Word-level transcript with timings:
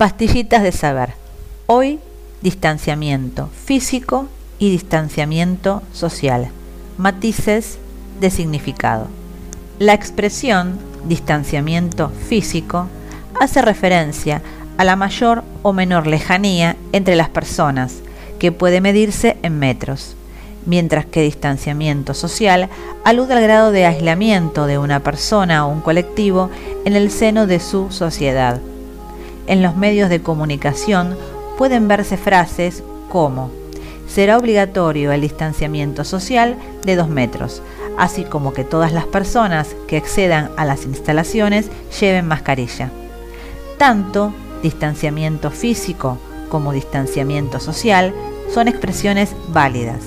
Pastillitas 0.00 0.62
de 0.62 0.72
saber. 0.72 1.10
Hoy, 1.66 2.00
distanciamiento 2.40 3.50
físico 3.66 4.28
y 4.58 4.70
distanciamiento 4.70 5.82
social. 5.92 6.48
Matices 6.96 7.76
de 8.18 8.30
significado. 8.30 9.08
La 9.78 9.92
expresión 9.92 10.78
distanciamiento 11.04 12.08
físico 12.08 12.86
hace 13.42 13.60
referencia 13.60 14.40
a 14.78 14.84
la 14.84 14.96
mayor 14.96 15.44
o 15.60 15.74
menor 15.74 16.06
lejanía 16.06 16.76
entre 16.92 17.14
las 17.14 17.28
personas, 17.28 17.96
que 18.38 18.52
puede 18.52 18.80
medirse 18.80 19.36
en 19.42 19.58
metros, 19.58 20.16
mientras 20.64 21.04
que 21.04 21.20
distanciamiento 21.20 22.14
social 22.14 22.70
alude 23.04 23.34
al 23.34 23.42
grado 23.42 23.70
de 23.70 23.84
aislamiento 23.84 24.64
de 24.64 24.78
una 24.78 25.00
persona 25.00 25.66
o 25.66 25.70
un 25.70 25.82
colectivo 25.82 26.48
en 26.86 26.96
el 26.96 27.10
seno 27.10 27.46
de 27.46 27.60
su 27.60 27.90
sociedad. 27.90 28.62
En 29.50 29.62
los 29.62 29.74
medios 29.74 30.08
de 30.10 30.22
comunicación 30.22 31.16
pueden 31.58 31.88
verse 31.88 32.16
frases 32.16 32.84
como 33.08 33.50
será 34.06 34.38
obligatorio 34.38 35.10
el 35.10 35.22
distanciamiento 35.22 36.04
social 36.04 36.56
de 36.84 36.94
dos 36.94 37.08
metros, 37.08 37.60
así 37.98 38.22
como 38.22 38.52
que 38.52 38.62
todas 38.62 38.92
las 38.92 39.06
personas 39.06 39.74
que 39.88 39.96
accedan 39.96 40.52
a 40.56 40.64
las 40.64 40.84
instalaciones 40.84 41.68
lleven 42.00 42.28
mascarilla. 42.28 42.92
Tanto 43.76 44.32
distanciamiento 44.62 45.50
físico 45.50 46.16
como 46.48 46.72
distanciamiento 46.72 47.58
social 47.58 48.14
son 48.54 48.68
expresiones 48.68 49.34
válidas 49.48 50.04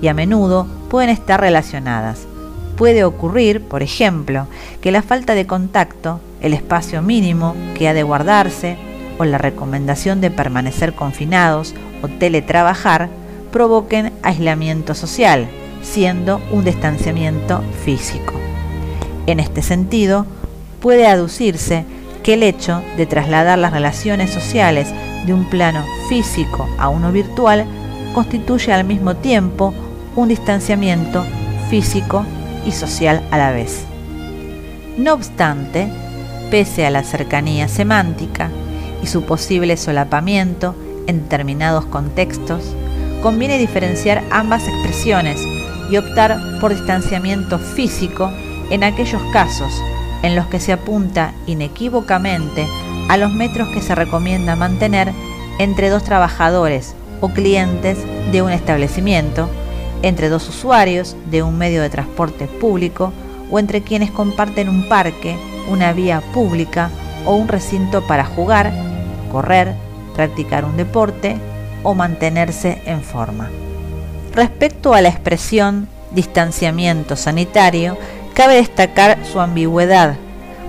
y 0.00 0.08
a 0.08 0.14
menudo 0.14 0.66
pueden 0.88 1.10
estar 1.10 1.38
relacionadas. 1.38 2.20
Puede 2.78 3.04
ocurrir, 3.04 3.60
por 3.60 3.82
ejemplo, 3.82 4.46
que 4.80 4.90
la 4.90 5.02
falta 5.02 5.34
de 5.34 5.46
contacto, 5.46 6.18
el 6.40 6.54
espacio 6.54 7.02
mínimo 7.02 7.54
que 7.74 7.88
ha 7.88 7.94
de 7.94 8.02
guardarse 8.02 8.85
o 9.18 9.24
la 9.24 9.38
recomendación 9.38 10.20
de 10.20 10.30
permanecer 10.30 10.94
confinados 10.94 11.74
o 12.02 12.08
teletrabajar 12.08 13.08
provoquen 13.50 14.12
aislamiento 14.22 14.94
social, 14.94 15.48
siendo 15.82 16.40
un 16.52 16.64
distanciamiento 16.64 17.62
físico. 17.84 18.34
En 19.26 19.40
este 19.40 19.62
sentido, 19.62 20.26
puede 20.80 21.06
aducirse 21.06 21.84
que 22.22 22.34
el 22.34 22.42
hecho 22.42 22.82
de 22.96 23.06
trasladar 23.06 23.58
las 23.58 23.72
relaciones 23.72 24.30
sociales 24.30 24.88
de 25.26 25.34
un 25.34 25.48
plano 25.48 25.84
físico 26.08 26.68
a 26.78 26.88
uno 26.88 27.12
virtual 27.12 27.64
constituye 28.14 28.72
al 28.72 28.84
mismo 28.84 29.16
tiempo 29.16 29.72
un 30.14 30.28
distanciamiento 30.28 31.24
físico 31.70 32.24
y 32.64 32.72
social 32.72 33.22
a 33.30 33.38
la 33.38 33.52
vez. 33.52 33.84
No 34.96 35.12
obstante, 35.12 35.88
pese 36.50 36.86
a 36.86 36.90
la 36.90 37.02
cercanía 37.02 37.68
semántica 37.68 38.50
su 39.06 39.22
posible 39.22 39.76
solapamiento 39.76 40.74
en 41.06 41.22
determinados 41.22 41.84
contextos, 41.86 42.62
conviene 43.22 43.58
diferenciar 43.58 44.22
ambas 44.30 44.66
expresiones 44.68 45.40
y 45.90 45.96
optar 45.96 46.38
por 46.60 46.74
distanciamiento 46.74 47.58
físico 47.58 48.30
en 48.70 48.84
aquellos 48.84 49.22
casos 49.32 49.72
en 50.22 50.34
los 50.34 50.46
que 50.46 50.60
se 50.60 50.72
apunta 50.72 51.32
inequívocamente 51.46 52.66
a 53.08 53.16
los 53.16 53.32
metros 53.32 53.68
que 53.68 53.80
se 53.80 53.94
recomienda 53.94 54.56
mantener 54.56 55.12
entre 55.58 55.88
dos 55.88 56.02
trabajadores 56.02 56.94
o 57.20 57.28
clientes 57.28 57.98
de 58.32 58.42
un 58.42 58.50
establecimiento, 58.50 59.48
entre 60.02 60.28
dos 60.28 60.48
usuarios 60.48 61.16
de 61.30 61.42
un 61.42 61.56
medio 61.56 61.80
de 61.82 61.90
transporte 61.90 62.46
público 62.46 63.12
o 63.50 63.58
entre 63.58 63.82
quienes 63.82 64.10
comparten 64.10 64.68
un 64.68 64.88
parque, 64.88 65.36
una 65.70 65.92
vía 65.92 66.20
pública 66.34 66.90
o 67.24 67.36
un 67.36 67.48
recinto 67.48 68.06
para 68.06 68.24
jugar, 68.24 68.72
correr, 69.36 69.74
practicar 70.14 70.64
un 70.64 70.78
deporte 70.78 71.36
o 71.82 71.92
mantenerse 71.92 72.80
en 72.86 73.02
forma. 73.02 73.50
Respecto 74.32 74.94
a 74.94 75.02
la 75.02 75.10
expresión 75.10 75.88
distanciamiento 76.10 77.16
sanitario, 77.16 77.98
cabe 78.32 78.54
destacar 78.54 79.18
su 79.30 79.38
ambigüedad, 79.38 80.16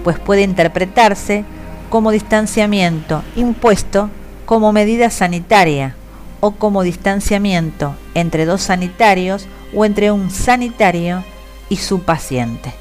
pues 0.03 0.19
puede 0.19 0.41
interpretarse 0.41 1.45
como 1.89 2.11
distanciamiento 2.11 3.23
impuesto 3.38 4.09
como 4.45 4.73
medida 4.73 5.11
sanitaria 5.11 5.95
o 6.41 6.51
como 6.51 6.84
distanciamiento 6.84 7.95
entre 8.16 8.44
dos 8.44 8.63
sanitarios 8.63 9.47
o 9.73 9.85
entre 9.85 10.11
un 10.11 10.29
sanitario 10.29 11.23
y 11.69 11.78
su 11.78 12.01
paciente. 12.01 12.73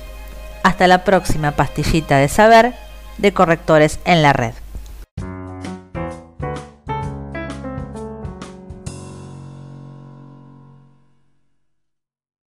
Hasta 0.65 0.89
la 0.89 1.05
próxima 1.05 1.53
pastillita 1.53 2.17
de 2.17 2.27
saber 2.27 2.75
de 3.19 3.33
correctores 3.33 4.01
en 4.05 4.23
la 4.23 4.33
red. 4.33 4.53